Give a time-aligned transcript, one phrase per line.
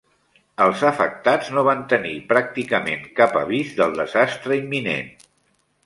[0.63, 5.17] Els afectats no van tenir pràcticament cap avís del desastre imminent.